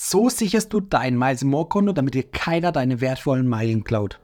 So 0.00 0.28
sicherst 0.28 0.72
du 0.72 0.78
dein 0.78 1.18
Miles 1.18 1.42
More 1.42 1.66
Konto, 1.66 1.92
damit 1.92 2.14
dir 2.14 2.22
keiner 2.22 2.70
deine 2.70 3.00
wertvollen 3.00 3.48
Meilen 3.48 3.82
klaut. 3.82 4.20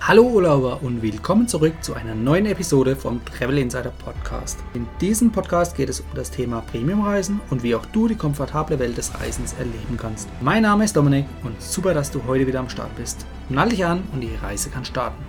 Hallo 0.00 0.22
Urlauber 0.22 0.82
und 0.82 1.02
willkommen 1.02 1.46
zurück 1.46 1.74
zu 1.82 1.92
einer 1.92 2.14
neuen 2.14 2.46
Episode 2.46 2.96
vom 2.96 3.22
Travel 3.26 3.58
Insider 3.58 3.92
Podcast. 4.02 4.58
In 4.72 4.86
diesem 5.02 5.30
Podcast 5.30 5.76
geht 5.76 5.90
es 5.90 6.00
um 6.00 6.06
das 6.14 6.30
Thema 6.30 6.62
Premiumreisen 6.62 7.38
und 7.50 7.62
wie 7.62 7.74
auch 7.74 7.84
du 7.84 8.08
die 8.08 8.14
komfortable 8.14 8.78
Welt 8.78 8.96
des 8.96 9.12
Reisens 9.20 9.52
erleben 9.52 9.98
kannst. 9.98 10.26
Mein 10.40 10.62
Name 10.62 10.84
ist 10.84 10.96
Dominik 10.96 11.26
und 11.44 11.60
super, 11.60 11.92
dass 11.92 12.10
du 12.10 12.24
heute 12.26 12.46
wieder 12.46 12.60
am 12.60 12.70
Start 12.70 12.96
bist. 12.96 13.26
Nall 13.50 13.68
dich 13.68 13.84
an 13.84 14.04
und 14.14 14.22
die 14.22 14.34
Reise 14.36 14.70
kann 14.70 14.86
starten. 14.86 15.22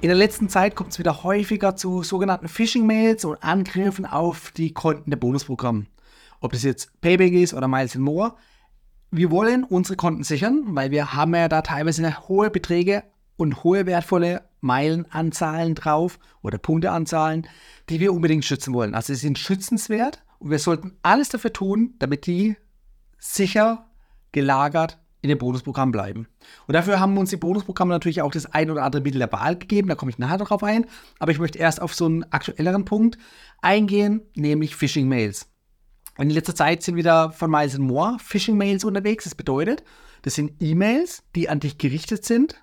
In 0.00 0.08
der 0.08 0.16
letzten 0.16 0.48
Zeit 0.48 0.74
kommt 0.74 0.90
es 0.90 0.98
wieder 0.98 1.22
häufiger 1.22 1.76
zu 1.76 2.02
sogenannten 2.02 2.48
Phishing-Mails 2.48 3.24
und 3.24 3.40
Angriffen 3.44 4.06
auf 4.06 4.50
die 4.56 4.74
Konten 4.74 5.10
der 5.10 5.18
Bonusprogramme 5.18 5.86
ob 6.40 6.52
das 6.52 6.62
jetzt 6.62 7.00
Payback 7.00 7.32
ist 7.32 7.54
oder 7.54 7.68
Miles 7.68 7.96
More. 7.96 8.34
Wir 9.10 9.30
wollen 9.30 9.64
unsere 9.64 9.96
Konten 9.96 10.24
sichern, 10.24 10.64
weil 10.68 10.90
wir 10.90 11.14
haben 11.14 11.34
ja 11.34 11.48
da 11.48 11.62
teilweise 11.62 12.28
hohe 12.28 12.50
Beträge 12.50 13.04
und 13.36 13.64
hohe 13.64 13.86
wertvolle 13.86 14.42
Meilenanzahlen 14.60 15.74
drauf 15.74 16.18
oder 16.42 16.58
Punkteanzahlen, 16.58 17.46
die 17.88 18.00
wir 18.00 18.12
unbedingt 18.12 18.44
schützen 18.44 18.74
wollen. 18.74 18.94
Also 18.94 19.14
sie 19.14 19.20
sind 19.20 19.38
schützenswert 19.38 20.22
und 20.38 20.50
wir 20.50 20.58
sollten 20.58 20.96
alles 21.02 21.28
dafür 21.28 21.52
tun, 21.52 21.94
damit 21.98 22.26
die 22.26 22.56
sicher 23.18 23.86
gelagert 24.32 24.98
in 25.22 25.28
dem 25.28 25.38
Bonusprogramm 25.38 25.92
bleiben. 25.92 26.28
Und 26.66 26.74
dafür 26.74 27.00
haben 27.00 27.16
uns 27.18 27.30
die 27.30 27.36
Bonusprogramme 27.36 27.92
natürlich 27.92 28.22
auch 28.22 28.30
das 28.30 28.46
ein 28.46 28.70
oder 28.70 28.84
andere 28.84 29.02
Mittel 29.02 29.18
der 29.18 29.32
Wahl 29.32 29.56
gegeben, 29.56 29.88
da 29.88 29.94
komme 29.94 30.10
ich 30.10 30.18
nachher 30.18 30.38
drauf 30.38 30.62
ein, 30.62 30.86
aber 31.18 31.32
ich 31.32 31.38
möchte 31.38 31.58
erst 31.58 31.82
auf 31.82 31.94
so 31.94 32.06
einen 32.06 32.24
aktuelleren 32.32 32.84
Punkt 32.84 33.18
eingehen, 33.60 34.22
nämlich 34.34 34.76
Phishing-Mails. 34.76 35.48
In 36.18 36.30
letzter 36.30 36.54
Zeit 36.54 36.82
sind 36.82 36.96
wieder 36.96 37.30
von 37.32 37.50
Miles 37.50 37.78
More 37.78 38.16
Phishing-Mails 38.18 38.84
unterwegs. 38.84 39.24
Das 39.24 39.34
bedeutet, 39.34 39.84
das 40.22 40.34
sind 40.34 40.52
E-Mails, 40.60 41.22
die 41.34 41.48
an 41.48 41.60
dich 41.60 41.78
gerichtet 41.78 42.24
sind, 42.24 42.56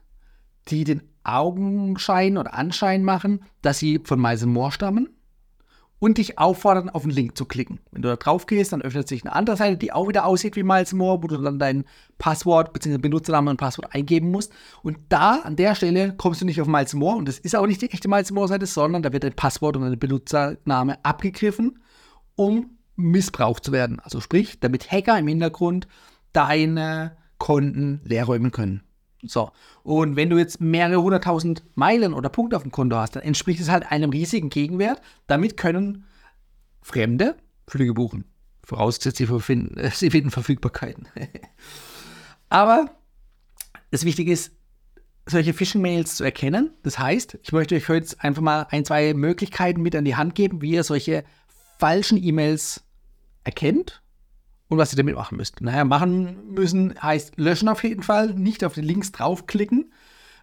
die 0.69 0.83
den 0.83 1.03
Augenschein 1.23 2.37
oder 2.37 2.53
Anschein 2.53 3.03
machen, 3.03 3.43
dass 3.61 3.79
sie 3.79 4.01
von 4.03 4.19
Miles 4.19 4.45
More 4.45 4.71
stammen 4.71 5.09
und 5.99 6.17
dich 6.17 6.37
auffordern, 6.37 6.89
auf 6.89 7.03
den 7.03 7.11
Link 7.11 7.37
zu 7.37 7.45
klicken. 7.45 7.79
Wenn 7.91 8.01
du 8.01 8.09
da 8.09 8.17
drauf 8.17 8.45
gehst, 8.45 8.73
dann 8.73 8.81
öffnet 8.81 9.07
sich 9.07 9.23
eine 9.23 9.33
andere 9.33 9.55
Seite, 9.55 9.77
die 9.77 9.93
auch 9.93 10.09
wieder 10.09 10.25
aussieht 10.25 10.57
wie 10.57 10.63
Miles 10.63 10.91
More, 10.91 11.23
wo 11.23 11.27
du 11.27 11.37
dann 11.37 11.59
dein 11.59 11.85
Passwort 12.17 12.73
bzw. 12.73 12.97
Benutzernamen 12.97 13.51
und 13.51 13.57
Passwort 13.57 13.95
eingeben 13.95 14.29
musst. 14.29 14.51
Und 14.81 14.97
da, 15.07 15.35
an 15.43 15.55
der 15.55 15.75
Stelle, 15.75 16.13
kommst 16.17 16.41
du 16.41 16.45
nicht 16.45 16.59
auf 16.59 16.67
Miles 16.67 16.93
More 16.93 17.15
und 17.15 17.27
das 17.27 17.39
ist 17.39 17.55
auch 17.55 17.67
nicht 17.67 17.81
die 17.81 17.91
echte 17.91 18.09
Miles 18.09 18.31
More-Seite, 18.31 18.65
sondern 18.65 19.01
da 19.03 19.13
wird 19.13 19.23
dein 19.23 19.35
Passwort 19.35 19.77
und 19.77 19.83
dein 19.83 19.97
Benutzername 19.97 20.97
abgegriffen, 21.05 21.79
um 22.35 22.71
missbraucht 22.95 23.63
zu 23.63 23.71
werden. 23.71 23.99
Also 23.99 24.21
sprich, 24.21 24.59
damit 24.59 24.91
Hacker 24.91 25.17
im 25.17 25.27
Hintergrund 25.27 25.87
deine 26.31 27.17
Konten 27.37 28.01
leerräumen 28.03 28.51
können. 28.51 28.83
So, 29.25 29.51
und 29.83 30.15
wenn 30.15 30.29
du 30.29 30.37
jetzt 30.37 30.59
mehrere 30.59 31.01
hunderttausend 31.01 31.63
Meilen 31.75 32.13
oder 32.13 32.29
Punkte 32.29 32.57
auf 32.57 32.63
dem 32.63 32.71
Konto 32.71 32.97
hast, 32.97 33.15
dann 33.15 33.23
entspricht 33.23 33.61
es 33.61 33.69
halt 33.69 33.89
einem 33.89 34.09
riesigen 34.09 34.49
Gegenwert. 34.49 35.01
Damit 35.27 35.55
können 35.55 36.05
Fremde 36.81 37.37
Flüge 37.67 37.93
buchen. 37.93 38.25
Vorausgesetzt, 38.63 39.17
sie 39.17 39.27
finden, 39.27 39.91
sie 39.93 40.09
finden 40.09 40.31
Verfügbarkeiten. 40.31 41.07
Aber 42.49 42.91
das 43.91 44.03
Wichtige 44.03 44.31
ist, 44.31 44.51
solche 45.25 45.53
Phishing-Mails 45.53 46.15
zu 46.15 46.23
erkennen. 46.25 46.71
Das 46.83 46.99
heißt, 46.99 47.39
ich 47.41 47.51
möchte 47.53 47.75
euch 47.75 47.87
heute 47.87 48.15
einfach 48.19 48.41
mal 48.41 48.67
ein, 48.69 48.83
zwei 48.83 49.13
Möglichkeiten 49.13 49.81
mit 49.81 49.95
an 49.95 50.05
die 50.05 50.15
Hand 50.15 50.35
geben, 50.35 50.61
wie 50.61 50.71
ihr 50.71 50.83
solche 50.83 51.23
falschen 51.79 52.21
E-Mails 52.21 52.82
erkennt 53.43 54.01
und 54.69 54.77
was 54.77 54.93
ihr 54.93 54.97
damit 54.97 55.15
machen 55.15 55.37
müsst. 55.37 55.61
Naja, 55.61 55.83
machen 55.83 56.53
müssen 56.53 56.95
heißt 57.01 57.37
löschen 57.37 57.69
auf 57.69 57.83
jeden 57.83 58.03
Fall, 58.03 58.33
nicht 58.33 58.63
auf 58.63 58.73
die 58.73 58.81
Links 58.81 59.11
draufklicken. 59.11 59.91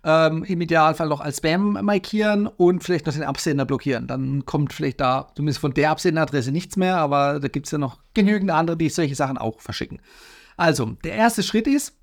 Ähm, 0.02 0.44
Im 0.44 0.60
Idealfall 0.62 1.08
noch 1.08 1.20
als 1.20 1.38
Spam 1.38 1.72
markieren 1.82 2.46
und 2.46 2.82
vielleicht 2.82 3.04
noch 3.04 3.12
den 3.12 3.22
Absender 3.22 3.66
blockieren. 3.66 4.06
Dann 4.06 4.46
kommt 4.46 4.72
vielleicht 4.72 5.00
da 5.00 5.30
zumindest 5.34 5.60
von 5.60 5.74
der 5.74 5.90
Absenderadresse 5.90 6.52
nichts 6.52 6.76
mehr, 6.76 6.96
aber 6.96 7.38
da 7.38 7.48
gibt 7.48 7.66
es 7.66 7.72
ja 7.72 7.78
noch 7.78 7.98
genügend 8.14 8.50
andere, 8.50 8.78
die 8.78 8.88
solche 8.88 9.14
Sachen 9.14 9.36
auch 9.36 9.60
verschicken. 9.60 10.00
Also, 10.56 10.86
der 11.04 11.14
erste 11.14 11.42
Schritt 11.42 11.66
ist, 11.66 11.98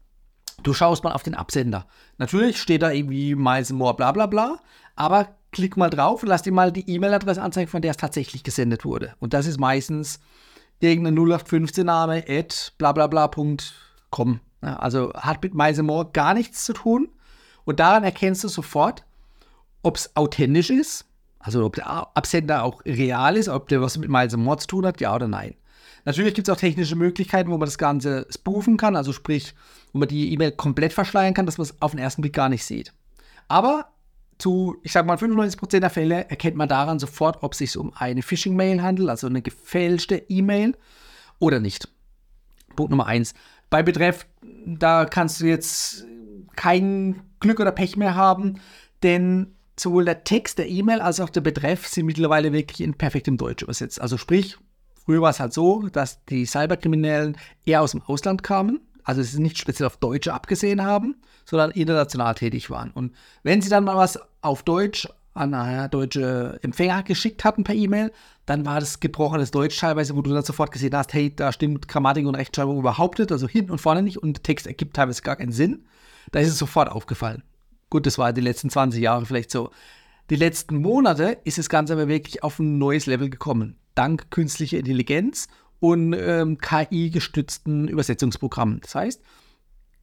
du 0.62 0.74
schaust 0.74 1.04
mal 1.04 1.14
auf 1.14 1.24
den 1.24 1.34
Absender. 1.34 1.88
Natürlich 2.20 2.62
steht 2.62 2.84
da 2.84 2.92
irgendwie 2.92 3.34
Miles 3.34 3.72
More 3.72 3.96
bla 3.96 4.12
bla 4.12 4.28
bla, 4.28 4.60
aber 4.96 5.30
klick 5.52 5.76
mal 5.76 5.90
drauf 5.90 6.22
und 6.22 6.30
lass 6.30 6.44
dir 6.44 6.52
mal 6.52 6.72
die 6.72 6.88
E-Mail-Adresse 6.90 7.42
anzeigen, 7.42 7.70
von 7.70 7.82
der 7.82 7.92
es 7.92 7.98
tatsächlich 7.98 8.44
gesendet 8.44 8.86
wurde. 8.86 9.16
Und 9.20 9.34
das 9.34 9.48
ist 9.48 9.60
meistens 9.60 10.20
irgendein 10.80 11.18
0815-Name 11.18 12.26
at 12.28 12.74
blablabla.com. 12.78 14.40
Ja, 14.64 14.76
also 14.78 15.14
hat 15.14 15.44
mit 15.44 15.54
Miles 15.54 15.82
gar 16.14 16.34
nichts 16.34 16.66
zu 16.66 16.74
tun. 16.74 17.10
Und 17.66 17.80
daran 17.80 18.04
erkennst 18.04 18.44
du 18.44 18.48
sofort, 18.48 19.06
ob 19.84 19.98
es 19.98 20.16
authentisch 20.16 20.70
ist, 20.70 21.06
also 21.40 21.66
ob 21.66 21.76
der 21.76 21.88
Absender 22.16 22.64
auch 22.64 22.84
real 22.86 23.36
ist, 23.38 23.50
ob 23.50 23.68
der 23.68 23.82
was 23.82 23.98
mit 23.98 24.10
Miles 24.10 24.32
zu 24.32 24.68
tun 24.68 24.86
hat, 24.86 25.02
ja 25.02 25.14
oder 25.14 25.28
nein. 25.28 25.56
Natürlich 26.06 26.34
gibt 26.34 26.48
es 26.48 26.54
auch 26.54 26.60
technische 26.60 26.96
Möglichkeiten, 26.96 27.50
wo 27.50 27.58
man 27.58 27.66
das 27.68 27.78
Ganze 27.78 28.26
spoofen 28.30 28.78
kann, 28.78 28.96
also 28.96 29.12
sprich, 29.12 29.54
wo 29.92 30.00
man 30.00 30.08
die 30.08 30.32
E-Mail 30.32 30.54
komplett 30.54 30.94
verschleiern 30.94 31.34
kann, 31.34 31.46
dass 31.46 31.58
man 31.58 31.66
es 31.66 31.82
auf 31.82 31.92
den 31.92 32.00
ersten 32.00 32.22
Blick 32.22 32.34
gar 32.34 32.48
nicht 32.48 32.64
sieht. 32.64 32.94
Aber 33.50 33.90
zu, 34.38 34.78
ich 34.84 34.92
sag 34.92 35.06
mal, 35.06 35.18
95% 35.18 35.80
der 35.80 35.90
Fälle 35.90 36.30
erkennt 36.30 36.56
man 36.56 36.70
daran 36.70 37.00
sofort, 37.00 37.44
ob 37.44 37.54
es 37.54 37.60
sich 37.60 37.78
um 37.78 37.94
eine 37.96 38.22
Phishing-Mail 38.22 38.82
handelt, 38.82 39.10
also 39.10 39.28
eine 39.28 39.42
gefälschte 39.42 40.18
E-Mail 40.30 40.76
oder 41.40 41.60
nicht. 41.60 41.90
Punkt 42.76 42.92
Nummer 42.92 43.08
1. 43.08 43.34
Bei 43.70 43.84
Betreff, 43.84 44.28
da 44.66 45.06
kannst 45.06 45.42
du 45.42 45.46
jetzt 45.46 46.06
kein 46.56 47.22
Glück 47.40 47.60
oder 47.60 47.72
Pech 47.72 47.98
mehr 47.98 48.16
haben, 48.16 48.60
denn 49.04 49.56
sowohl 49.80 50.06
der 50.06 50.24
Text 50.24 50.58
der 50.58 50.70
E-Mail 50.70 51.02
als 51.02 51.20
auch 51.20 51.30
der 51.30 51.42
Betreff 51.42 51.88
sind 51.88 52.06
mittlerweile 52.06 52.54
wirklich 52.54 52.82
in 52.82 52.96
perfektem 52.96 53.38
Deutsch 53.38 53.64
übersetzt. 53.64 54.02
Also 54.02 54.18
sprich, 54.18 54.58
früher 55.06 55.22
war 55.22 55.30
es 55.30 55.40
halt 55.40 55.54
so, 55.54 55.88
dass 55.90 56.24
die 56.26 56.46
Cyberkriminellen 56.46 57.38
eher 57.66 57.82
aus 57.82 57.92
dem 57.92 58.02
Ausland 58.04 58.44
kamen 58.44 58.80
also 59.08 59.22
es 59.22 59.32
ist 59.32 59.40
nicht 59.40 59.58
speziell 59.58 59.88
auf 59.88 59.96
Deutsche 59.96 60.34
abgesehen 60.34 60.84
haben, 60.84 61.16
sondern 61.46 61.72
international 61.72 62.36
tätig 62.36 62.70
waren. 62.70 62.92
Und 62.92 63.16
wenn 63.42 63.62
sie 63.62 63.70
dann 63.70 63.86
mal 63.86 63.96
was 63.96 64.20
auf 64.42 64.64
Deutsch 64.64 65.08
an 65.34 65.54
äh, 65.54 65.88
deutsche 65.88 66.60
Empfänger 66.62 67.04
geschickt 67.04 67.46
hatten 67.46 67.64
per 67.64 67.74
E-Mail, 67.74 68.12
dann 68.46 68.66
war 68.66 68.82
das 68.82 69.00
gebrochenes 69.00 69.52
Deutsch 69.52 69.80
teilweise, 69.80 70.14
wo 70.18 70.22
du 70.22 70.34
dann 70.34 70.44
sofort 70.44 70.74
gesehen 70.74 70.94
hast, 70.94 71.14
hey, 71.14 71.34
da 71.34 71.54
stimmt 71.54 71.88
Grammatik 71.88 72.26
und 72.26 72.36
Rechtschreibung 72.36 72.80
überhaupt 72.80 73.20
nicht, 73.20 73.32
also 73.32 73.48
hinten 73.48 73.72
und 73.72 73.80
vorne 73.80 74.02
nicht 74.02 74.18
und 74.18 74.34
der 74.34 74.44
Text 74.44 74.68
ergibt 74.68 74.98
teilweise 74.98 75.22
gar 75.22 75.38
keinen 75.38 75.54
Sinn. 75.54 75.86
Da 76.34 76.42
ist 76.42 76.50
es 76.50 76.58
sofort 76.58 76.92
aufgefallen. 76.92 77.44
Gut, 77.90 78.06
das 78.06 78.18
war 78.18 78.34
die 78.34 78.42
letzten 78.42 78.70
20 78.70 79.02
Jahre 79.02 79.26
vielleicht 79.26 79.52
so. 79.52 79.70
Die 80.30 80.36
letzten 80.36 80.82
Monate 80.82 81.38
ist 81.46 81.58
das 81.58 81.70
Ganze 81.70 81.94
aber 81.94 82.10
wirklich 82.10 82.44
auf 82.44 82.60
ein 82.60 82.78
neues 82.78 83.06
Level 83.06 83.30
gekommen. 83.30 83.78
Dank 83.96 84.32
künstlicher 84.32 84.80
Intelligenz 84.80 85.48
und 85.80 86.14
ähm, 86.14 86.58
KI-gestützten 86.58 87.88
Übersetzungsprogrammen. 87.88 88.80
Das 88.82 88.96
heißt, 88.96 89.22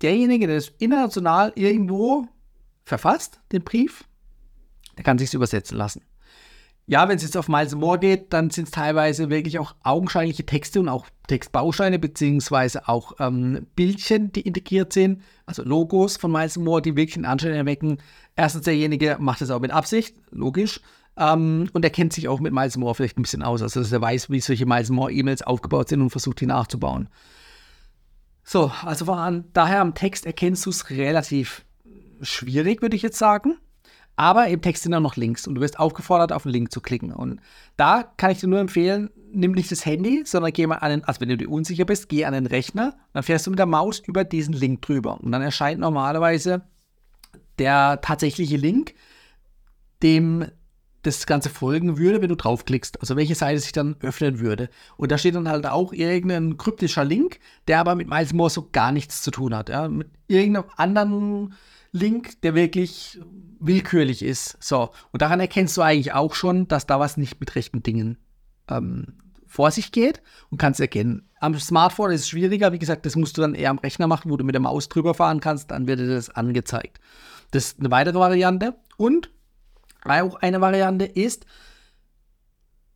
derjenige, 0.02 0.46
der 0.46 0.56
es 0.56 0.72
international 0.78 1.52
irgendwo 1.56 2.26
verfasst, 2.84 3.40
den 3.52 3.62
Brief, 3.62 4.04
der 4.96 5.04
kann 5.04 5.18
sich 5.18 5.34
übersetzen 5.34 5.76
lassen. 5.76 6.02
Ja, 6.86 7.08
wenn 7.08 7.16
es 7.16 7.22
jetzt 7.22 7.36
auf 7.38 7.48
Miles 7.48 7.74
More 7.74 7.98
geht, 7.98 8.34
dann 8.34 8.50
sind 8.50 8.64
es 8.64 8.70
teilweise 8.70 9.30
wirklich 9.30 9.58
auch 9.58 9.74
augenscheinliche 9.82 10.44
Texte 10.44 10.80
und 10.80 10.90
auch 10.90 11.06
Textbausteine, 11.28 11.98
beziehungsweise 11.98 12.88
auch 12.88 13.14
ähm, 13.20 13.66
Bildchen, 13.74 14.32
die 14.32 14.42
integriert 14.42 14.92
sind, 14.92 15.22
also 15.46 15.62
Logos 15.62 16.18
von 16.18 16.30
Miles 16.30 16.58
More, 16.58 16.82
die 16.82 16.94
wirklich 16.94 17.16
einen 17.16 17.24
Anschein 17.24 17.52
erwecken. 17.52 17.98
Erstens, 18.36 18.64
derjenige 18.64 19.16
macht 19.18 19.40
es 19.40 19.50
auch 19.50 19.60
mit 19.60 19.70
Absicht, 19.70 20.14
logisch. 20.30 20.82
Ähm, 21.16 21.68
und 21.72 21.84
er 21.84 21.90
kennt 21.90 22.12
sich 22.12 22.28
auch 22.28 22.40
mit 22.40 22.52
Miles 22.52 22.76
More 22.76 22.94
vielleicht 22.94 23.18
ein 23.18 23.22
bisschen 23.22 23.42
aus. 23.42 23.62
Also, 23.62 23.80
dass 23.80 23.92
er 23.92 24.00
weiß, 24.00 24.30
wie 24.30 24.40
solche 24.40 24.66
Miles 24.66 24.90
More-E-Mails 24.90 25.42
aufgebaut 25.42 25.88
sind 25.88 26.00
und 26.00 26.10
versucht, 26.10 26.40
die 26.40 26.46
nachzubauen. 26.46 27.08
So, 28.42 28.70
also 28.82 29.06
von 29.06 29.44
daher 29.52 29.80
am 29.80 29.94
Text 29.94 30.26
erkennst 30.26 30.66
du 30.66 30.70
es 30.70 30.90
relativ 30.90 31.64
schwierig, 32.20 32.82
würde 32.82 32.96
ich 32.96 33.02
jetzt 33.02 33.18
sagen. 33.18 33.58
Aber 34.16 34.46
im 34.46 34.60
Text 34.60 34.84
sind 34.84 34.94
auch 34.94 35.00
noch 35.00 35.16
Links 35.16 35.46
und 35.46 35.56
du 35.56 35.60
wirst 35.60 35.80
aufgefordert, 35.80 36.30
auf 36.30 36.44
den 36.44 36.52
Link 36.52 36.70
zu 36.70 36.80
klicken. 36.80 37.12
Und 37.12 37.40
da 37.76 38.04
kann 38.16 38.30
ich 38.30 38.38
dir 38.38 38.46
nur 38.46 38.60
empfehlen, 38.60 39.10
nimm 39.32 39.52
nicht 39.52 39.72
das 39.72 39.84
Handy, 39.84 40.22
sondern 40.24 40.52
geh 40.52 40.66
mal 40.66 40.76
an 40.76 40.90
den, 40.90 41.04
also 41.04 41.20
wenn 41.20 41.30
du 41.30 41.36
dir 41.36 41.50
unsicher 41.50 41.84
bist, 41.84 42.08
geh 42.08 42.24
an 42.24 42.32
den 42.32 42.46
Rechner, 42.46 42.96
dann 43.12 43.24
fährst 43.24 43.46
du 43.46 43.50
mit 43.50 43.58
der 43.58 43.66
Maus 43.66 43.98
über 43.98 44.22
diesen 44.22 44.54
Link 44.54 44.82
drüber. 44.82 45.20
Und 45.20 45.32
dann 45.32 45.42
erscheint 45.42 45.80
normalerweise 45.80 46.62
der 47.58 48.00
tatsächliche 48.02 48.56
Link, 48.56 48.94
dem 50.02 50.46
das 51.06 51.26
Ganze 51.26 51.50
folgen 51.50 51.98
würde, 51.98 52.22
wenn 52.22 52.28
du 52.28 52.36
draufklickst. 52.36 53.00
Also 53.00 53.16
welche 53.16 53.34
Seite 53.34 53.60
sich 53.60 53.72
dann 53.72 53.96
öffnen 54.00 54.40
würde. 54.40 54.68
Und 54.96 55.12
da 55.12 55.18
steht 55.18 55.34
dann 55.34 55.48
halt 55.48 55.66
auch 55.66 55.92
irgendein 55.92 56.56
kryptischer 56.56 57.04
Link, 57.04 57.38
der 57.68 57.80
aber 57.80 57.94
mit 57.94 58.08
Miles 58.08 58.32
More 58.32 58.50
so 58.50 58.68
gar 58.72 58.92
nichts 58.92 59.22
zu 59.22 59.30
tun 59.30 59.54
hat. 59.54 59.68
Ja? 59.68 59.88
Mit 59.88 60.08
irgendeinem 60.26 60.66
anderen 60.76 61.54
Link, 61.92 62.40
der 62.42 62.54
wirklich 62.54 63.20
willkürlich 63.60 64.22
ist. 64.22 64.56
So, 64.60 64.90
und 65.12 65.22
daran 65.22 65.40
erkennst 65.40 65.76
du 65.76 65.82
eigentlich 65.82 66.12
auch 66.12 66.34
schon, 66.34 66.66
dass 66.68 66.86
da 66.86 66.98
was 66.98 67.16
nicht 67.16 67.38
mit 67.38 67.54
rechten 67.54 67.82
Dingen 67.82 68.18
ähm, 68.68 69.14
vor 69.46 69.70
sich 69.70 69.92
geht 69.92 70.20
und 70.50 70.58
kannst 70.58 70.80
erkennen. 70.80 71.28
Am 71.38 71.58
Smartphone 71.58 72.10
ist 72.10 72.22
es 72.22 72.28
schwieriger. 72.28 72.72
Wie 72.72 72.78
gesagt, 72.78 73.06
das 73.06 73.14
musst 73.14 73.36
du 73.36 73.42
dann 73.42 73.54
eher 73.54 73.70
am 73.70 73.78
Rechner 73.78 74.06
machen, 74.06 74.30
wo 74.30 74.36
du 74.36 74.44
mit 74.44 74.54
der 74.54 74.60
Maus 74.60 74.88
drüber 74.88 75.14
fahren 75.14 75.40
kannst. 75.40 75.70
Dann 75.70 75.86
wird 75.86 76.00
dir 76.00 76.08
das 76.08 76.30
angezeigt. 76.30 76.98
Das 77.52 77.66
ist 77.66 77.80
eine 77.80 77.90
weitere 77.90 78.18
Variante. 78.18 78.74
Und 78.96 79.30
auch 80.04 80.36
eine 80.36 80.60
Variante 80.60 81.04
ist, 81.04 81.46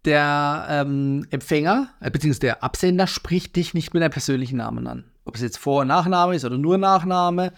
der 0.05 0.67
ähm, 0.71 1.27
Empfänger, 1.31 1.91
äh, 2.01 2.11
beziehungsweise 2.11 2.41
der 2.41 2.63
Absender 2.63 3.07
spricht 3.07 3.57
dich 3.57 3.75
nicht 3.75 3.93
mit 3.95 4.03
deinem 4.03 4.13
persönlichen 4.13 4.57
Namen 4.57 4.87
an. 4.87 5.05
Ob 5.25 5.35
es 5.35 5.43
jetzt 5.43 5.59
Vor- 5.59 5.83
und 5.83 5.89
Nachname 5.89 6.35
ist 6.35 6.45
oder 6.45 6.57
nur 6.57 6.79
Nachname, 6.79 7.53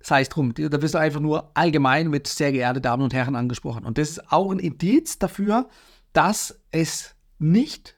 sei 0.00 0.20
es 0.20 0.28
drum. 0.28 0.54
Da 0.54 0.80
wirst 0.80 0.94
du 0.94 0.98
einfach 0.98 1.20
nur 1.20 1.50
allgemein 1.54 2.08
mit 2.08 2.26
sehr 2.26 2.52
geehrte 2.52 2.80
Damen 2.80 3.02
und 3.02 3.14
Herren 3.14 3.34
angesprochen. 3.34 3.84
Und 3.84 3.98
das 3.98 4.10
ist 4.10 4.32
auch 4.32 4.52
ein 4.52 4.58
Indiz 4.60 5.18
dafür, 5.18 5.68
dass 6.12 6.60
es 6.70 7.14
nicht 7.38 7.96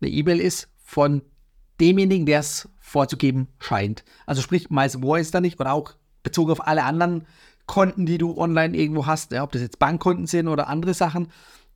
eine 0.00 0.10
E-Mail 0.10 0.40
ist 0.40 0.68
von 0.78 1.22
demjenigen, 1.80 2.26
der 2.26 2.40
es 2.40 2.68
vorzugeben 2.78 3.48
scheint. 3.58 4.04
Also 4.26 4.42
sprich, 4.42 4.70
Moore 4.70 5.20
ist 5.20 5.34
da 5.34 5.40
nicht 5.40 5.58
oder 5.58 5.72
auch 5.72 5.94
bezogen 6.22 6.52
auf 6.52 6.66
alle 6.66 6.84
anderen 6.84 7.26
Konten, 7.66 8.06
die 8.06 8.18
du 8.18 8.36
online 8.36 8.76
irgendwo 8.76 9.06
hast, 9.06 9.32
ja, 9.32 9.42
ob 9.42 9.52
das 9.52 9.62
jetzt 9.62 9.78
Bankkonten 9.78 10.26
sind 10.26 10.48
oder 10.48 10.68
andere 10.68 10.94
Sachen, 10.94 11.28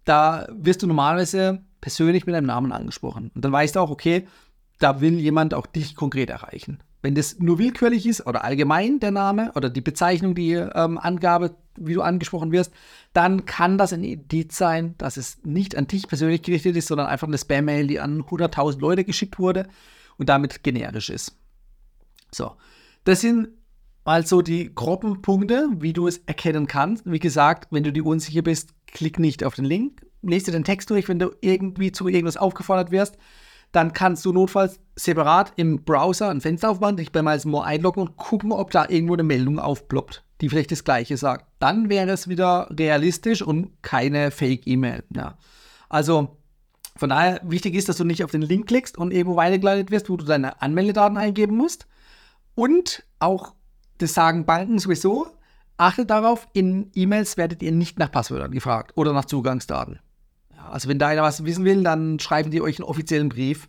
da 0.04 0.46
wirst 0.50 0.82
du 0.82 0.86
normalerweise 0.86 1.62
persönlich 1.80 2.26
mit 2.26 2.34
deinem 2.34 2.46
Namen 2.46 2.72
angesprochen. 2.72 3.30
Und 3.34 3.44
dann 3.44 3.52
weißt 3.52 3.76
du 3.76 3.80
auch, 3.80 3.90
okay, 3.90 4.26
da 4.78 5.00
will 5.00 5.18
jemand 5.18 5.54
auch 5.54 5.66
dich 5.66 5.94
konkret 5.94 6.30
erreichen. 6.30 6.82
Wenn 7.02 7.14
das 7.14 7.38
nur 7.38 7.58
willkürlich 7.58 8.06
ist 8.06 8.26
oder 8.26 8.44
allgemein 8.44 8.98
der 8.98 9.10
Name 9.10 9.52
oder 9.54 9.68
die 9.68 9.82
Bezeichnung, 9.82 10.34
die 10.34 10.52
ähm, 10.52 10.98
Angabe, 10.98 11.54
wie 11.76 11.94
du 11.94 12.00
angesprochen 12.00 12.50
wirst, 12.50 12.72
dann 13.12 13.44
kann 13.44 13.76
das 13.76 13.92
ein 13.92 14.04
Indiz 14.04 14.56
sein, 14.56 14.94
dass 14.96 15.18
es 15.18 15.44
nicht 15.44 15.76
an 15.76 15.86
dich 15.86 16.08
persönlich 16.08 16.42
gerichtet 16.42 16.76
ist, 16.76 16.88
sondern 16.88 17.06
einfach 17.06 17.28
eine 17.28 17.36
Spam-Mail, 17.36 17.86
die 17.86 18.00
an 18.00 18.22
100.000 18.22 18.80
Leute 18.80 19.04
geschickt 19.04 19.38
wurde 19.38 19.68
und 20.16 20.30
damit 20.30 20.62
generisch 20.62 21.10
ist. 21.10 21.36
So, 22.32 22.52
das 23.04 23.20
sind 23.20 23.48
also 24.04 24.42
die 24.42 24.74
groben 24.74 25.22
Punkte, 25.22 25.68
wie 25.78 25.94
du 25.94 26.06
es 26.06 26.18
erkennen 26.26 26.66
kannst. 26.66 27.10
Wie 27.10 27.18
gesagt, 27.18 27.68
wenn 27.70 27.84
du 27.84 27.92
dir 27.92 28.04
unsicher 28.04 28.42
bist, 28.42 28.74
klick 28.86 29.18
nicht 29.18 29.44
auf 29.44 29.54
den 29.54 29.64
Link. 29.64 30.02
Lest 30.22 30.46
dir 30.46 30.52
den 30.52 30.64
Text 30.64 30.90
durch, 30.90 31.08
wenn 31.08 31.18
du 31.18 31.30
irgendwie 31.40 31.90
zu 31.90 32.08
irgendwas 32.08 32.36
aufgefordert 32.36 32.90
wirst. 32.90 33.16
Dann 33.72 33.92
kannst 33.92 34.24
du 34.24 34.32
notfalls 34.32 34.78
separat 34.94 35.52
im 35.56 35.84
Browser 35.84 36.30
ein 36.30 36.40
Fenster 36.40 36.70
aufmachen, 36.70 36.98
dich 36.98 37.12
bei 37.12 37.22
Miles 37.22 37.44
More 37.44 37.64
einloggen 37.64 38.02
und 38.02 38.16
gucken, 38.16 38.52
ob 38.52 38.70
da 38.70 38.88
irgendwo 38.88 39.14
eine 39.14 39.24
Meldung 39.24 39.58
aufploppt, 39.58 40.22
die 40.40 40.48
vielleicht 40.48 40.70
das 40.70 40.84
Gleiche 40.84 41.16
sagt. 41.16 41.46
Dann 41.58 41.88
wäre 41.88 42.10
es 42.10 42.28
wieder 42.28 42.68
realistisch 42.70 43.42
und 43.42 43.82
keine 43.82 44.30
Fake-E-Mail. 44.30 45.02
Ja. 45.14 45.36
Also 45.88 46.36
von 46.96 47.08
daher 47.08 47.40
wichtig 47.42 47.74
ist, 47.74 47.88
dass 47.88 47.96
du 47.96 48.04
nicht 48.04 48.22
auf 48.22 48.30
den 48.30 48.42
Link 48.42 48.68
klickst 48.68 48.96
und 48.96 49.12
irgendwo 49.12 49.36
weitergeleitet 49.36 49.90
wirst, 49.90 50.08
wo 50.08 50.16
du 50.16 50.24
deine 50.24 50.62
Anmeldedaten 50.62 51.16
eingeben 51.16 51.56
musst. 51.56 51.86
Und 52.54 53.04
auch 53.18 53.54
das 53.98 54.14
sagen 54.14 54.46
Banken 54.46 54.78
sowieso, 54.78 55.26
achtet 55.76 56.10
darauf, 56.10 56.48
in 56.52 56.90
E-Mails 56.94 57.36
werdet 57.36 57.62
ihr 57.62 57.72
nicht 57.72 57.98
nach 57.98 58.10
Passwörtern 58.10 58.52
gefragt 58.52 58.92
oder 58.96 59.12
nach 59.12 59.24
Zugangsdaten. 59.24 59.98
Also 60.70 60.88
wenn 60.88 60.98
da 60.98 61.08
einer 61.08 61.22
was 61.22 61.44
wissen 61.44 61.64
will, 61.64 61.82
dann 61.82 62.18
schreiben 62.18 62.50
die 62.50 62.62
euch 62.62 62.78
einen 62.78 62.88
offiziellen 62.88 63.28
Brief. 63.28 63.68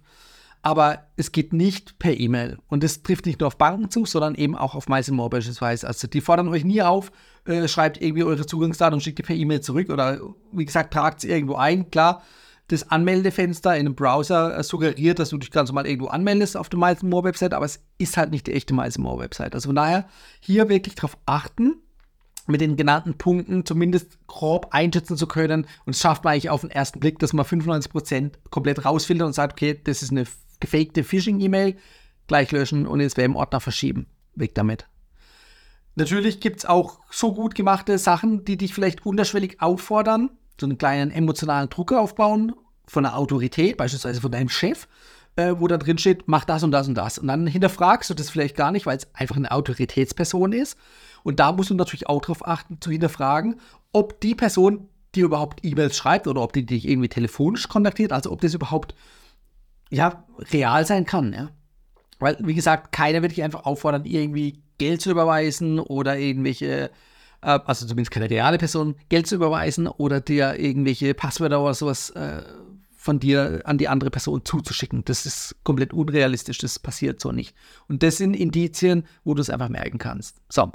Aber 0.62 1.06
es 1.16 1.32
geht 1.32 1.54
nicht 1.54 2.00
per 2.00 2.20
E-Mail. 2.20 2.58
Und 2.68 2.84
das 2.84 3.04
trifft 3.04 3.28
nicht 3.28 3.40
nur 3.40 3.48
auf 3.48 3.58
Banken 3.60 3.92
zu, 3.92 4.06
sondern 4.06 4.34
eben 4.34 4.56
auch 4.56 4.74
auf 4.74 4.90
MySimore 4.90 5.30
beispielsweise. 5.30 5.86
Also 5.86 6.08
die 6.08 6.22
fordern 6.22 6.48
euch 6.48 6.64
nie 6.64 6.82
auf, 6.82 7.12
äh, 7.46 7.68
schreibt 7.68 8.02
irgendwie 8.02 8.24
eure 8.24 8.48
Zugangsdaten 8.48 8.96
und 8.96 9.02
schickt 9.02 9.20
die 9.20 9.24
per 9.24 9.36
E-Mail 9.36 9.62
zurück. 9.62 9.92
Oder 9.92 10.20
wie 10.52 10.66
gesagt, 10.66 10.92
tragt 10.92 11.22
sie 11.22 11.30
irgendwo 11.30 11.54
ein. 11.54 11.92
Klar, 11.92 12.24
das 12.68 12.90
Anmeldefenster 12.90 13.76
in 13.76 13.82
einem 13.82 13.96
Browser 13.96 14.58
äh, 14.58 14.64
suggeriert, 14.64 15.20
dass 15.20 15.30
du 15.30 15.38
dich 15.38 15.52
ganz 15.52 15.70
normal 15.70 15.88
irgendwo 15.88 16.08
anmeldest 16.08 16.58
auf 16.58 16.70
der 16.70 16.80
Miles 16.80 17.04
More 17.04 17.24
Website, 17.24 17.54
aber 17.54 17.66
es 17.66 17.84
ist 17.98 18.18
halt 18.18 18.32
nicht 18.32 18.48
die 18.48 18.54
echte 18.54 18.74
Miles 18.74 18.98
More 18.98 19.20
Website. 19.20 19.54
Also 19.54 19.70
von 19.70 19.76
daher 19.76 20.08
hier 20.40 20.68
wirklich 20.70 20.96
darauf 20.96 21.18
achten, 21.26 21.76
mit 22.48 22.62
den 22.62 22.76
genannten 22.76 23.18
Punkten 23.18 23.66
zumindest 23.66 24.20
grob 24.28 24.68
einschätzen 24.72 25.18
zu 25.18 25.28
können. 25.28 25.68
Und 25.86 25.96
es 25.96 26.02
schafft 26.02 26.24
man 26.24 26.34
eigentlich 26.34 26.50
auf 26.50 26.62
den 26.62 26.70
ersten 26.70 27.00
Blick, 27.00 27.20
dass 27.20 27.34
man 27.34 27.46
95% 27.46 28.34
komplett 28.50 28.86
rausfiltert 28.86 29.26
und 29.26 29.34
sagt, 29.34 29.54
okay, 29.54 29.80
das 29.84 30.02
ist 30.04 30.12
eine 30.12 30.26
gefakte 30.60 31.04
Phishing-E-Mail, 31.04 31.76
gleich 32.28 32.52
löschen 32.52 32.88
und 32.88 33.00
ins 33.00 33.14
Spam-Ordner 33.14 33.60
verschieben. 33.60 34.08
Weg 34.36 34.54
damit. 34.56 34.88
Natürlich 35.96 36.40
gibt 36.40 36.60
es 36.60 36.66
auch 36.66 37.00
so 37.10 37.34
gut 37.34 37.56
gemachte 37.56 37.98
Sachen, 37.98 38.44
die 38.44 38.58
dich 38.58 38.74
vielleicht 38.74 39.06
unterschwellig 39.06 39.62
auffordern, 39.62 40.32
so 40.60 40.66
einen 40.66 40.78
kleinen 40.78 41.12
emotionalen 41.12 41.70
Druck 41.70 41.94
aufbauen 41.94 42.54
von 42.88 43.06
einer 43.06 43.18
Autorität, 43.18 43.78
beispielsweise 43.78 44.22
von 44.22 44.32
deinem 44.32 44.50
Chef, 44.50 44.88
äh, 45.36 45.56
wo 45.58 45.68
da 45.68 45.78
drin 45.78 45.98
steht, 45.98 46.28
mach 46.28 46.46
das 46.46 46.64
und 46.64 46.72
das 46.72 46.88
und 46.88 46.96
das. 46.96 47.18
Und 47.18 47.28
dann 47.28 47.48
hinterfragst 47.48 48.10
du 48.10 48.14
das 48.14 48.30
vielleicht 48.30 48.56
gar 48.56 48.72
nicht, 48.72 48.86
weil 48.86 48.98
es 48.98 49.08
einfach 49.14 49.36
eine 49.36 49.52
Autoritätsperson 49.52 50.54
ist. 50.54 50.78
Und 51.24 51.40
da 51.40 51.52
musst 51.52 51.72
du 51.72 51.76
natürlich 51.76 52.08
auch 52.08 52.22
darauf 52.22 52.48
achten, 52.48 52.80
zu 52.80 52.92
hinterfragen, 52.92 53.60
ob 53.92 54.22
die 54.22 54.36
Person 54.36 54.88
dir 55.16 55.26
überhaupt 55.26 55.64
E-Mails 55.64 55.98
schreibt 55.98 56.28
oder 56.28 56.42
ob 56.42 56.54
die 56.54 56.66
dich 56.66 56.88
irgendwie 56.88 57.10
telefonisch 57.10 57.68
kontaktiert, 57.68 58.12
also 58.12 58.32
ob 58.32 58.42
das 58.42 58.54
überhaupt 58.54 58.96
ja, 59.90 60.26
real 60.52 60.86
sein 60.86 61.06
kann, 61.06 61.34
ja. 61.34 61.50
Weil, 62.20 62.38
wie 62.40 62.54
gesagt, 62.54 62.92
keiner 62.92 63.22
wird 63.22 63.34
dich 63.34 63.44
einfach 63.44 63.66
auffordern, 63.66 64.06
irgendwie 64.06 64.62
Geld 64.78 65.02
zu 65.02 65.12
überweisen 65.12 65.80
oder 65.80 66.18
irgendwelche 66.18 66.92
äh, 67.46 67.60
also 67.66 67.86
zumindest 67.86 68.12
keine 68.12 68.30
reale 68.30 68.58
Person, 68.58 68.96
Geld 69.10 69.28
zu 69.28 69.36
überweisen 69.36 69.88
oder 69.88 70.20
dir 70.20 70.60
irgendwelche 70.60 71.14
Passwörter 71.14 71.62
oder 71.62 71.74
sowas 71.74 72.10
äh, 72.12 72.42
von 72.98 73.20
dir 73.20 73.62
an 73.66 73.78
die 73.78 73.88
andere 73.88 74.10
Person 74.10 74.44
zuzuschicken. 74.44 75.06
Das 75.06 75.26
ist 75.28 75.56
komplett 75.64 75.94
unrealistisch, 75.94 76.58
das 76.58 76.80
passiert 76.80 77.22
so 77.22 77.32
nicht. 77.32 77.56
Und 77.88 78.02
das 78.02 78.18
sind 78.18 78.34
Indizien, 78.34 79.06
wo 79.24 79.36
du 79.36 79.42
es 79.42 79.52
einfach 79.52 79.70
merken 79.70 80.00
kannst. 80.00 80.42
So. 80.50 80.72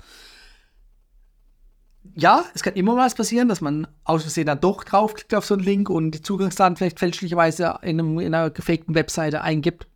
Ja, 2.14 2.44
es 2.54 2.62
kann 2.62 2.74
immer 2.74 2.96
was 2.96 3.14
passieren, 3.14 3.48
dass 3.48 3.60
man 3.60 3.86
aus 4.04 4.22
Versehen 4.22 4.46
dann 4.46 4.60
doch 4.60 4.84
draufklickt 4.84 5.34
auf 5.34 5.44
so 5.44 5.54
einen 5.54 5.64
Link 5.64 5.90
und 5.90 6.12
die 6.12 6.22
Zugangsdaten 6.22 6.76
vielleicht 6.76 6.98
fälschlicherweise 6.98 7.78
in, 7.82 8.00
einem, 8.00 8.18
in 8.20 8.34
einer 8.34 8.50
gefakten 8.50 8.94
Webseite 8.94 9.42
eingibt. 9.42 9.86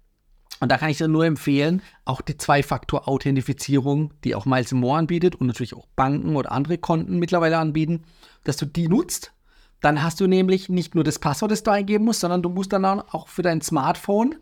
Und 0.65 0.73
da 0.73 0.79
kann 0.79 0.89
ich 0.89 0.97
dir 0.97 1.09
nur 1.09 1.27
empfehlen, 1.27 1.83
auch 2.07 2.23
die 2.23 2.39
Zwei-Faktor-Authentifizierung, 2.39 4.15
die 4.25 4.35
auch 4.35 4.47
Miles 4.47 4.73
More 4.73 4.97
anbietet 4.97 5.37
und 5.37 5.47
natürlich 5.47 5.77
auch 5.77 5.87
Banken 5.95 6.37
oder 6.37 6.53
andere 6.53 6.79
Konten 6.79 7.19
mittlerweile 7.19 7.59
anbieten, 7.59 8.05
dass 8.45 8.57
du 8.57 8.65
die 8.65 8.89
nutzt. 8.89 9.35
Dann 9.83 10.03
hast 10.03 10.23
du 10.23 10.27
nämlich 10.27 10.71
nicht 10.71 10.95
nur 10.95 11.05
das 11.05 11.19
Passwort, 11.19 11.53
das 11.53 11.65
du 11.65 11.71
eingeben 11.71 12.07
musst, 12.07 12.21
sondern 12.21 12.41
du 12.41 12.49
musst 12.49 12.73
dann 12.73 12.83
auch 12.87 13.29
für 13.29 13.43
dein 13.43 13.61
Smartphone 13.61 14.37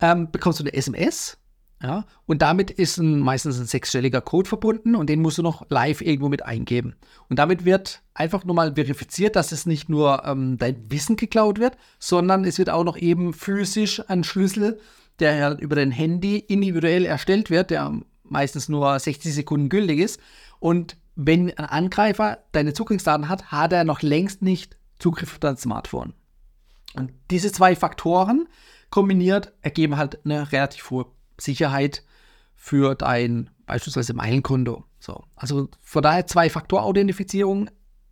ähm, 0.00 0.30
bekommst 0.30 0.58
du 0.58 0.64
eine 0.64 0.72
SMS. 0.72 1.36
Ja, 1.82 2.06
und 2.24 2.40
damit 2.40 2.70
ist 2.70 2.96
ein, 2.96 3.20
meistens 3.20 3.60
ein 3.60 3.66
sechsstelliger 3.66 4.22
Code 4.22 4.48
verbunden 4.48 4.96
und 4.96 5.10
den 5.10 5.20
musst 5.20 5.36
du 5.36 5.42
noch 5.42 5.66
live 5.68 6.00
irgendwo 6.00 6.30
mit 6.30 6.46
eingeben. 6.46 6.96
Und 7.28 7.38
damit 7.38 7.66
wird 7.66 8.00
einfach 8.14 8.46
nur 8.46 8.54
mal 8.54 8.74
verifiziert, 8.74 9.36
dass 9.36 9.52
es 9.52 9.66
nicht 9.66 9.90
nur 9.90 10.24
ähm, 10.24 10.56
dein 10.56 10.90
Wissen 10.90 11.16
geklaut 11.16 11.58
wird, 11.58 11.76
sondern 11.98 12.46
es 12.46 12.58
wird 12.58 12.70
auch 12.70 12.84
noch 12.84 12.96
eben 12.96 13.34
physisch 13.34 14.02
ein 14.08 14.24
Schlüssel 14.24 14.80
der 15.20 15.42
halt 15.42 15.60
über 15.60 15.76
dein 15.76 15.90
Handy 15.90 16.38
individuell 16.38 17.04
erstellt 17.04 17.50
wird, 17.50 17.70
der 17.70 18.00
meistens 18.24 18.68
nur 18.68 18.98
60 18.98 19.34
Sekunden 19.34 19.68
gültig 19.68 19.98
ist. 19.98 20.20
Und 20.60 20.96
wenn 21.16 21.56
ein 21.58 21.64
Angreifer 21.64 22.38
deine 22.52 22.72
Zugangsdaten 22.72 23.28
hat, 23.28 23.50
hat 23.50 23.72
er 23.72 23.84
noch 23.84 24.02
längst 24.02 24.42
nicht 24.42 24.76
Zugriff 24.98 25.32
auf 25.32 25.38
dein 25.38 25.56
Smartphone. 25.56 26.14
Und 26.94 27.12
diese 27.30 27.52
zwei 27.52 27.76
Faktoren 27.76 28.48
kombiniert 28.90 29.52
ergeben 29.62 29.96
halt 29.96 30.24
eine 30.24 30.50
relativ 30.52 30.90
hohe 30.90 31.06
Sicherheit 31.38 32.02
für 32.54 32.94
dein 32.94 33.50
beispielsweise 33.66 34.14
Meilenkonto. 34.14 34.84
So, 34.98 35.24
also 35.36 35.68
von 35.80 36.02
daher 36.02 36.26
zwei 36.26 36.50
Faktor-Authentifizierung 36.50 37.70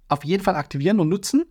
auf 0.08 0.24
jeden 0.24 0.44
Fall 0.44 0.54
aktivieren 0.54 1.00
und 1.00 1.08
nutzen 1.08 1.44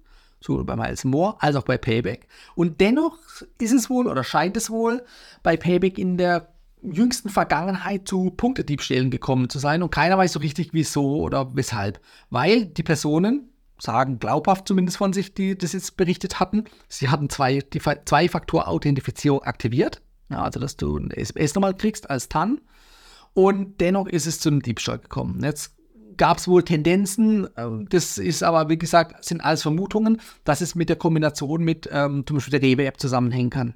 sowohl 0.46 0.64
bei 0.64 0.76
Miles 0.76 1.04
More 1.04 1.36
als 1.40 1.56
auch 1.56 1.64
bei 1.64 1.78
Payback. 1.78 2.28
Und 2.56 2.80
dennoch 2.82 3.18
ist 3.60 3.74
es 3.74 3.90
wohl 3.90 4.08
oder 4.08 4.24
scheint 4.24 4.58
es 4.58 4.70
wohl 4.70 5.04
bei 5.44 5.58
Payback 5.58 5.98
in 5.98 6.18
der 6.18 6.54
jüngsten 6.82 7.30
Vergangenheit 7.30 8.08
zu 8.08 8.32
Punktediebstählen 8.32 9.10
gekommen 9.10 9.50
zu 9.50 9.60
sein 9.60 9.82
und 9.82 9.92
keiner 9.92 10.18
weiß 10.18 10.34
so 10.34 10.40
richtig 10.40 10.70
wieso 10.74 11.18
oder 11.18 11.56
weshalb. 11.56 12.00
Weil 12.30 12.66
die 12.66 12.84
Personen 12.84 13.50
sagen 13.80 14.20
glaubhaft 14.20 14.68
zumindest 14.68 14.98
von 14.98 15.14
sich, 15.14 15.34
die 15.34 15.58
das 15.58 15.74
jetzt 15.74 15.98
berichtet 15.98 16.40
hatten, 16.40 16.66
sie 16.88 17.10
hatten 17.10 17.30
zwei, 17.30 17.60
die 17.60 17.80
Zwei-Faktor-Authentifizierung 17.80 19.44
aktiviert. 19.44 20.02
Ja, 20.30 20.44
also, 20.44 20.60
dass 20.60 20.78
du 20.78 20.98
eine 20.98 21.16
SMS 21.16 21.56
nochmal 21.56 21.76
kriegst 21.76 22.10
als 22.10 22.30
TAN. 22.30 22.62
Und 23.34 23.82
dennoch 23.82 24.08
ist 24.08 24.26
es 24.26 24.40
zu 24.40 24.50
einem 24.50 24.62
Diebstahl 24.62 25.00
gekommen. 25.00 25.44
Jetzt 25.44 25.76
gab 26.18 26.38
es 26.38 26.48
wohl 26.48 26.64
Tendenzen, 26.64 27.48
ähm, 27.58 27.88
das 27.90 28.18
ist 28.18 28.44
aber, 28.44 28.70
wie 28.70 28.78
gesagt, 28.78 29.24
sind 29.24 29.42
alles 29.42 29.62
Vermutungen, 29.62 30.22
dass 30.44 30.62
es 30.62 30.76
mit 30.76 30.90
der 30.90 30.96
Kombination 30.96 31.64
mit 31.64 31.90
ähm, 31.92 32.26
zum 32.26 32.38
Beispiel 32.38 32.60
der 32.60 32.70
Rewe-App 32.70 33.00
zusammenhängen 33.00 33.50
kann. 33.50 33.74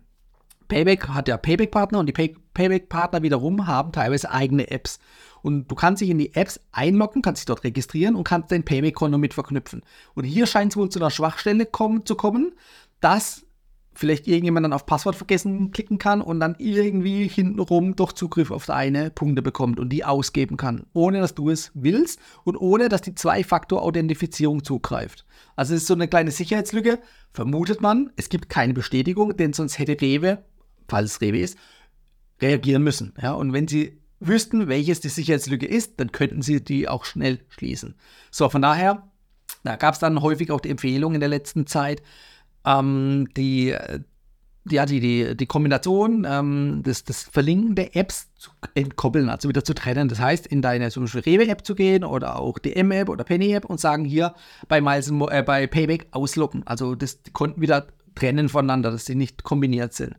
Payback 0.68 1.08
hat 1.10 1.28
ja 1.28 1.38
Payback-Partner 1.38 2.00
und 2.00 2.06
die 2.06 2.14
Pay 2.14 2.36
Payback-Partner 2.54 3.24
wiederum 3.24 3.68
haben 3.68 3.92
teilweise 3.92 4.32
eigene 4.32 4.70
Apps. 4.70 5.00
Und 5.42 5.70
du 5.72 5.76
kannst 5.76 6.02
dich 6.02 6.10
in 6.10 6.18
die 6.18 6.36
Apps 6.36 6.60
einloggen, 6.72 7.22
kannst 7.22 7.42
dich 7.42 7.46
dort 7.46 7.64
registrieren 7.64 8.16
und 8.16 8.24
kannst 8.24 8.52
dein 8.52 8.64
Payback-Konto 8.64 9.18
mit 9.18 9.34
verknüpfen. 9.34 9.82
Und 10.14 10.26
hier 10.26 10.46
scheint 10.46 10.74
es 10.74 10.78
wohl 10.78 10.90
zu 10.90 11.00
einer 11.00 11.10
Schwachstelle 11.10 11.66
kommen, 11.66 12.06
zu 12.06 12.16
kommen, 12.16 12.54
dass 13.00 13.46
vielleicht 14.00 14.28
irgendjemand 14.28 14.64
dann 14.64 14.74
auf 14.74 14.86
Passwort 14.86 15.18
vergessen 15.18 15.72
klicken 15.72 15.98
kann 15.98 16.22
und 16.22 16.40
dann 16.40 16.56
irgendwie 16.58 17.28
hintenrum 17.28 17.98
doch 17.98 18.14
Zugriff 18.14 18.50
auf 18.50 18.66
deine 18.66 19.12
Punkte 19.12 19.42
bekommt 19.42 19.78
und 19.78 19.90
die 19.90 20.06
ausgeben 20.06 20.56
kann, 20.56 20.86
ohne 20.94 21.20
dass 21.20 21.36
du 21.36 21.50
es 21.50 21.72
willst 21.74 22.20
und 22.46 22.56
ohne 22.56 22.88
dass 22.88 23.02
die 23.02 23.14
Zwei-Faktor-Authentifizierung 23.14 24.64
zugreift. 24.64 25.26
Also 25.58 25.76
es 25.76 25.82
ist 25.82 25.88
so 25.88 25.96
eine 25.96 26.08
kleine 26.08 26.32
Sicherheitslücke, 26.32 27.00
vermutet 27.34 27.82
man. 27.82 28.10
Es 28.16 28.30
gibt 28.30 28.48
keine 28.48 28.74
Bestätigung, 28.74 29.36
denn 29.36 29.52
sonst 29.52 29.78
hätte 29.78 30.00
Rewe, 30.00 30.46
falls 30.88 31.12
es 31.12 31.22
Rewe 31.22 31.40
ist, 31.40 31.58
reagieren 32.42 32.84
müssen. 32.84 33.14
Ja, 33.22 33.34
und 33.34 33.52
wenn 33.52 33.68
sie 33.68 34.00
wüssten, 34.22 34.70
welches 34.70 35.02
die 35.02 35.10
Sicherheitslücke 35.10 35.66
ist, 35.66 36.00
dann 36.00 36.14
könnten 36.14 36.42
sie 36.42 36.64
die 36.64 36.88
auch 36.88 37.04
schnell 37.04 37.40
schließen. 37.50 37.96
So, 38.32 38.48
von 38.48 38.62
daher, 38.62 39.10
da 39.66 39.76
gab 39.76 39.94
es 39.94 40.00
dann 40.00 40.22
häufig 40.22 40.52
auch 40.52 40.62
die 40.62 40.70
Empfehlung 40.70 41.16
in 41.16 41.20
der 41.20 41.28
letzten 41.28 41.68
Zeit, 41.68 42.02
ähm, 42.70 43.28
die, 43.36 43.76
ja, 44.70 44.86
die, 44.86 45.00
die, 45.00 45.36
die 45.36 45.46
Kombination 45.46 46.26
ähm, 46.30 46.84
des, 46.84 47.04
des 47.04 47.24
Verlinken 47.24 47.76
der 47.76 47.96
Apps 47.96 48.34
zu 48.36 48.52
entkoppeln, 48.76 49.30
also 49.30 49.50
wieder 49.50 49.64
zu 49.64 49.74
trennen. 49.74 50.08
Das 50.08 50.20
heißt, 50.20 50.46
in 50.48 50.62
deine 50.62 50.92
zum 50.92 51.04
Beispiel 51.04 51.22
Rewe-App 51.22 51.66
zu 51.66 51.76
gehen 51.76 52.04
oder 52.04 52.40
auch 52.40 52.60
die 52.60 52.76
M-App 52.76 53.10
oder 53.10 53.24
Penny-App 53.24 53.66
und 53.66 53.80
sagen 53.80 54.06
hier 54.06 54.36
bei, 54.68 54.82
Miles, 54.82 55.12
äh, 55.30 55.44
bei 55.44 55.68
Payback 55.68 56.08
ausloggen. 56.12 56.64
Also 56.66 56.96
das, 56.96 57.24
die 57.24 57.32
Konten 57.32 57.62
wieder 57.62 57.88
trennen 58.16 58.50
voneinander, 58.50 58.92
dass 58.92 59.06
sie 59.06 59.16
nicht 59.16 59.44
kombiniert 59.44 59.94
sind. 59.94 60.16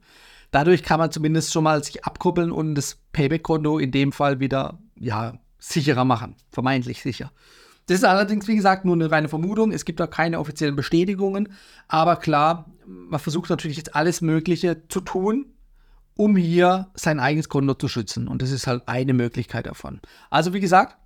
Dadurch 0.50 0.82
kann 0.82 0.98
man 0.98 1.12
zumindest 1.12 1.52
schon 1.52 1.64
mal 1.64 1.84
sich 1.84 2.04
abkuppeln 2.04 2.50
und 2.50 2.74
das 2.74 2.98
Payback-Konto 3.12 3.78
in 3.78 3.92
dem 3.92 4.10
Fall 4.10 4.40
wieder 4.40 4.78
ja, 4.98 5.38
sicherer 5.58 6.04
machen, 6.04 6.34
vermeintlich 6.50 7.02
sicher. 7.02 7.30
Das 7.90 7.98
ist 7.98 8.04
allerdings, 8.04 8.46
wie 8.46 8.54
gesagt, 8.54 8.84
nur 8.84 8.94
eine 8.94 9.10
reine 9.10 9.28
Vermutung. 9.28 9.72
Es 9.72 9.84
gibt 9.84 9.98
da 9.98 10.06
keine 10.06 10.38
offiziellen 10.38 10.76
Bestätigungen. 10.76 11.48
Aber 11.88 12.14
klar, 12.14 12.70
man 12.86 13.18
versucht 13.18 13.50
natürlich 13.50 13.78
jetzt 13.78 13.96
alles 13.96 14.20
Mögliche 14.20 14.86
zu 14.86 15.00
tun, 15.00 15.46
um 16.14 16.36
hier 16.36 16.92
sein 16.94 17.18
eigenes 17.18 17.48
Konto 17.48 17.74
zu 17.74 17.88
schützen. 17.88 18.28
Und 18.28 18.42
das 18.42 18.52
ist 18.52 18.68
halt 18.68 18.84
eine 18.86 19.12
Möglichkeit 19.12 19.66
davon. 19.66 20.00
Also, 20.30 20.54
wie 20.54 20.60
gesagt, 20.60 20.98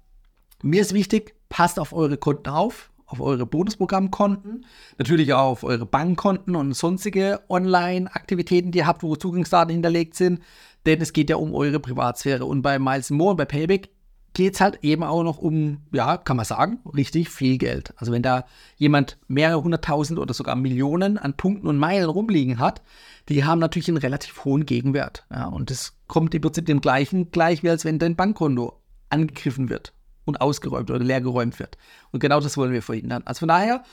mir 0.62 0.83
ist 0.83 0.93
wichtig, 0.93 1.35
passt 1.49 1.81
auf 1.81 1.95
eure 1.95 2.19
Konten 2.19 2.50
auf 2.50 2.91
auf 3.07 3.21
eure 3.21 3.47
Bonusprogrammkonten, 3.47 4.64
natürlich 4.99 5.33
auch 5.35 5.50
auf 5.50 5.64
eure 5.64 5.87
Bankkonten 5.87 6.57
und 6.57 6.73
sonstige 6.73 7.43
Online-Aktivitäten, 7.49 8.73
die 8.73 8.79
ihr 8.79 8.87
habt, 8.87 9.03
wo 9.03 9.14
Zugangsdaten 9.14 9.73
hinterlegt 9.73 10.14
sind, 10.14 10.41
denn 10.87 11.00
es 11.00 11.12
geht 11.12 11.31
ja 11.31 11.37
um 11.37 11.55
eure 11.55 11.81
Privatsphäre. 11.81 12.45
Und 12.47 12.62
bei 12.62 12.79
Miles 12.79 13.11
More 13.11 13.33
und 13.33 13.37
bei 13.37 13.45
Payback 13.45 13.91
geht 14.35 14.55
es 14.55 14.61
halt 14.61 14.81
eben 14.83 15.03
auch 15.03 15.23
noch 15.23 15.38
um, 15.38 15.79
ja, 15.93 16.17
kann 16.17 16.37
man 16.37 16.45
sagen, 16.45 16.81
richtig 16.95 17.31
viel 17.31 17.57
Geld. 17.57 17.95
Also 17.97 18.12
wenn 18.12 18.23
da 18.23 18.45
jemand 18.76 19.17
mehrere 19.29 19.62
hunderttausend 19.62 20.19
oder 20.19 20.35
sogar 20.35 20.57
Millionen 20.57 21.19
an 21.19 21.37
Punkten 21.37 21.69
und 21.69 21.79
Meilen 21.79 22.11
rumliegen 22.11 22.59
hat, 22.59 22.83
die 23.29 23.45
haben 23.45 23.61
natürlich 23.61 23.88
einen 23.88 23.97
relativ 23.97 24.45
hohen 24.45 24.67
Gegenwert. 24.67 25.25
Ja, 25.31 25.47
und 25.47 25.71
das 25.71 25.95
kommt 26.09 26.35
im 26.35 26.43
Prinzip 26.43 26.67
dem 26.67 26.81
gleichen 26.81 27.31
gleich, 27.31 27.62
wie 27.62 27.71
als 27.71 27.85
wenn 27.85 27.99
dein 27.99 28.17
Bankkonto 28.17 28.81
angegriffen 29.09 29.71
wird 29.71 29.93
und 30.25 30.41
ausgeräumt 30.41 30.91
oder 30.91 31.03
leergeräumt 31.03 31.59
wird. 31.59 31.79
Und 32.11 32.21
genau 32.21 32.41
das 32.41 32.57
wollen 32.57 32.73
wir 32.73 32.83
verhindern. 32.83 33.23
Also 33.25 33.41
von 33.41 33.49
daher, 33.49 33.85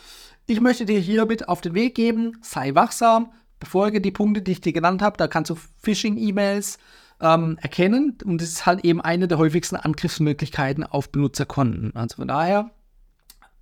ich 0.48 0.60
möchte 0.60 0.86
dir 0.86 1.00
hiermit 1.00 1.48
auf 1.48 1.62
den 1.62 1.76
Weg 1.76 1.94
geben, 1.94 2.38
sei 2.42 2.74
wachsam, 2.74 3.32
befolge 3.60 4.02
die 4.02 4.12
Punkte, 4.12 4.42
die 4.42 4.54
ich 4.54 4.62
dir 4.62 4.74
genannt 4.74 5.04
habe. 5.04 5.18
Da 5.18 5.28
kannst 5.28 5.52
du 5.52 5.56
Phishing-E-Mails 5.84 6.80
ähm, 7.22 7.58
erkennen 7.62 8.18
und 8.24 8.42
das 8.42 8.50
ist 8.50 8.66
halt 8.66 8.84
eben 8.84 9.02
eine 9.02 9.28
der 9.28 9.38
häufigsten 9.38 9.76
Angriffsmöglichkeiten 9.76 10.84
auf 10.84 11.12
Benutzerkonten. 11.12 11.96
Also 11.96 12.18
von 12.18 12.28
daher, 12.28 12.72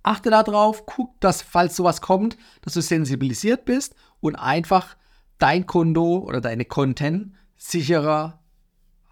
achte 0.02 0.30
darauf, 0.30 0.86
guck, 0.86 1.20
dass 1.20 1.42
falls 1.42 1.76
sowas 1.76 2.00
kommt, 2.00 2.36
dass 2.62 2.74
du 2.74 2.82
sensibilisiert 2.82 3.64
bist 3.64 3.94
und 4.20 4.36
einfach 4.36 4.96
dein 5.38 5.66
Konto 5.66 6.18
oder 6.18 6.40
deine 6.40 6.64
Konten 6.64 7.36
sicherer 7.56 8.40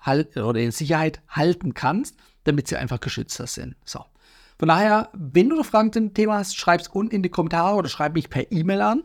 halt, 0.01 0.37
oder 0.37 0.61
in 0.61 0.73
Sicherheit 0.73 1.21
halten 1.29 1.75
kannst 1.75 2.17
damit 2.49 2.67
sie 2.67 2.77
einfach 2.77 2.99
geschützter 3.01 3.47
sind. 3.47 3.77
So. 3.85 4.05
Von 4.59 4.69
daher, 4.69 5.11
wenn 5.13 5.49
du 5.49 5.57
noch 5.57 5.67
Fragen 5.67 5.93
zum 5.93 6.15
Thema 6.15 6.39
hast, 6.39 6.57
schreib 6.57 6.81
es 6.81 6.89
unten 6.89 7.15
in 7.15 7.23
die 7.23 7.29
Kommentare 7.29 7.77
oder 7.77 7.89
schreib 7.89 8.15
mich 8.15 8.29
per 8.29 8.51
E-Mail 8.51 8.81
an 8.81 9.05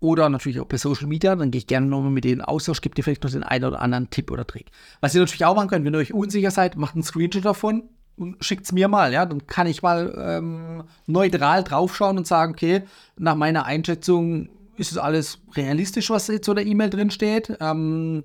oder 0.00 0.28
natürlich 0.28 0.60
auch 0.60 0.68
per 0.68 0.78
Social 0.78 1.06
Media. 1.06 1.34
Dann 1.34 1.50
gehe 1.50 1.58
ich 1.58 1.66
gerne 1.66 1.86
nochmal 1.86 2.10
mit 2.10 2.24
denen 2.24 2.40
Austausch, 2.40 2.80
gebe 2.80 2.94
dir 2.94 3.02
vielleicht 3.02 3.24
noch 3.24 3.30
den 3.30 3.42
einen 3.42 3.64
oder 3.64 3.80
anderen 3.80 4.10
Tipp 4.10 4.30
oder 4.30 4.46
Trick. 4.46 4.66
Was 5.00 5.14
ihr 5.14 5.20
natürlich 5.20 5.44
auch 5.44 5.56
machen 5.56 5.68
könnt, 5.68 5.84
wenn 5.84 5.94
ihr 5.94 5.98
euch 5.98 6.14
unsicher 6.14 6.50
seid, 6.50 6.76
macht 6.76 6.94
einen 6.94 7.02
Screenshot 7.02 7.44
davon 7.44 7.84
und 8.16 8.44
schickt 8.44 8.64
es 8.64 8.72
mir 8.72 8.88
mal. 8.88 9.12
Ja, 9.12 9.26
dann 9.26 9.46
kann 9.46 9.66
ich 9.66 9.82
mal 9.82 10.14
ähm, 10.18 10.84
neutral 11.06 11.64
draufschauen 11.64 12.18
und 12.18 12.26
sagen, 12.26 12.52
okay, 12.52 12.82
nach 13.16 13.34
meiner 13.34 13.64
Einschätzung 13.64 14.48
ist 14.76 14.92
es 14.92 14.98
alles 14.98 15.40
realistisch, 15.56 16.10
was 16.10 16.28
jetzt 16.28 16.46
so 16.46 16.52
in 16.52 16.56
der 16.56 16.66
E-Mail 16.66 16.90
drin 16.90 17.10
steht. 17.10 17.56
Ähm, 17.60 18.22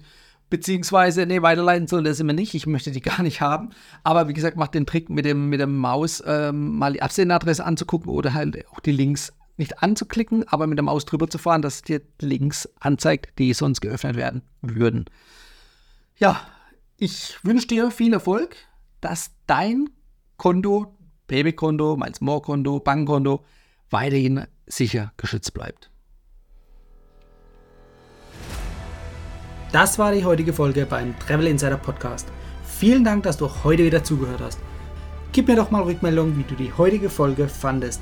beziehungsweise, 0.50 1.26
nee, 1.26 1.42
weiterleiten 1.42 1.88
soll 1.88 2.04
das 2.04 2.20
immer 2.20 2.34
nicht, 2.34 2.54
ich 2.54 2.68
möchte 2.68 2.92
die 2.92 3.02
gar 3.02 3.24
nicht 3.24 3.42
haben. 3.42 3.70
Aber 4.04 4.28
wie 4.28 4.34
gesagt, 4.34 4.58
macht 4.58 4.76
den 4.76 4.86
Trick 4.86 5.10
mit 5.10 5.26
dem, 5.26 5.50
mit 5.50 5.60
dem 5.60 5.78
Maus 5.78 6.24
ähm, 6.26 6.78
mal 6.78 6.94
die 6.94 7.02
Absenderadresse 7.02 7.66
anzugucken 7.66 8.12
oder 8.12 8.34
halt 8.34 8.66
auch 8.72 8.80
die 8.80 8.92
Links 8.92 9.34
nicht 9.58 9.82
anzuklicken, 9.82 10.48
aber 10.48 10.68
mit 10.68 10.78
der 10.78 10.84
Maus 10.84 11.06
drüber 11.06 11.30
zu 11.30 11.38
fahren, 11.38 11.62
dass 11.62 11.76
es 11.76 11.82
dir 11.84 12.02
Links 12.20 12.70
anzeigt, 12.80 13.38
die 13.40 13.54
sonst 13.54 13.82
geöffnet 13.82 14.16
werden 14.16 14.42
würden. 14.62 15.06
Ja, 16.18 16.42
ich 16.98 17.38
wünsche 17.44 17.68
dir 17.68 17.92
viel 17.92 18.14
Erfolg, 18.14 18.56
dass 19.02 19.32
dein 19.48 19.90
Konto, 20.38 20.98
Babykonto, 21.28 21.98
Miles 21.98 22.22
More 22.22 22.42
Konto, 22.42 22.80
Bankkonto 22.80 23.44
weiterhin 23.90 24.46
sicher 24.66 25.14
geschützt 25.18 25.54
bleibt. 25.54 25.92
Das 29.72 29.98
war 29.98 30.12
die 30.14 30.24
heutige 30.24 30.54
Folge 30.54 30.86
beim 30.86 31.18
Travel 31.18 31.48
Insider 31.48 31.78
Podcast. 31.78 32.28
Vielen 32.64 33.04
Dank, 33.04 33.24
dass 33.24 33.38
du 33.38 33.50
heute 33.64 33.84
wieder 33.84 34.04
zugehört 34.04 34.42
hast. 34.42 34.60
Gib 35.32 35.48
mir 35.48 35.56
doch 35.56 35.72
mal 35.72 35.82
Rückmeldung, 35.82 36.38
wie 36.38 36.44
du 36.44 36.54
die 36.54 36.72
heutige 36.74 37.10
Folge 37.10 37.48
fandest. 37.48 38.02